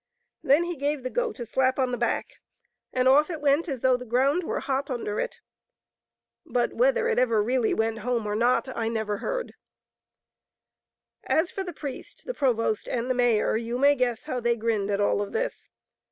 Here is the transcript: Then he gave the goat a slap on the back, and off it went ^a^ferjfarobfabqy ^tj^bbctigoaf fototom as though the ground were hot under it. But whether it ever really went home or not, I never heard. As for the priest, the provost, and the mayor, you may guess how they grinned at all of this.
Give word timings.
Then 0.41 0.63
he 0.63 0.75
gave 0.77 1.03
the 1.03 1.11
goat 1.11 1.39
a 1.39 1.45
slap 1.45 1.77
on 1.77 1.91
the 1.91 1.95
back, 1.99 2.37
and 2.91 3.07
off 3.07 3.29
it 3.29 3.39
went 3.39 3.67
^a^ferjfarobfabqy 3.67 3.69
^tj^bbctigoaf 3.75 3.75
fototom 3.75 3.75
as 3.75 3.81
though 3.81 3.97
the 3.97 4.05
ground 4.07 4.43
were 4.43 4.59
hot 4.61 4.89
under 4.89 5.19
it. 5.19 5.39
But 6.43 6.73
whether 6.73 7.07
it 7.07 7.19
ever 7.19 7.43
really 7.43 7.75
went 7.75 7.99
home 7.99 8.25
or 8.25 8.35
not, 8.35 8.67
I 8.75 8.87
never 8.89 9.17
heard. 9.19 9.53
As 11.25 11.51
for 11.51 11.63
the 11.63 11.71
priest, 11.71 12.25
the 12.25 12.33
provost, 12.33 12.87
and 12.87 13.11
the 13.11 13.13
mayor, 13.13 13.55
you 13.57 13.77
may 13.77 13.93
guess 13.93 14.23
how 14.23 14.39
they 14.39 14.55
grinned 14.55 14.89
at 14.89 14.99
all 14.99 15.21
of 15.21 15.33
this. 15.33 15.69